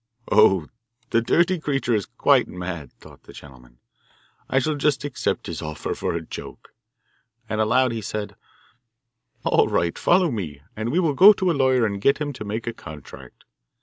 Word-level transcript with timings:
'Oh, 0.31 0.65
the 1.11 1.21
dirty 1.21 1.59
creature 1.59 1.93
is 1.93 2.07
quite 2.07 2.47
mad!' 2.47 2.91
thought 2.93 3.21
the 3.21 3.33
gentleman. 3.33 3.77
'I 4.49 4.57
shall 4.57 4.75
just 4.75 5.03
accept 5.03 5.45
his 5.45 5.61
offer 5.61 5.93
for 5.93 6.15
a 6.15 6.23
joke.' 6.25 6.73
And 7.47 7.61
aloud 7.61 7.91
he 7.91 8.01
said:' 8.01 8.35
All 9.45 9.67
right; 9.67 9.95
follow 9.95 10.31
me, 10.31 10.61
and 10.75 10.91
we 10.91 10.97
will 10.97 11.13
go 11.13 11.33
to 11.33 11.51
a 11.51 11.53
lawyer 11.53 11.85
and 11.85 12.01
get 12.01 12.17
him 12.17 12.33
to 12.33 12.43
make 12.43 12.65
a 12.65 12.73
contract. 12.73 13.43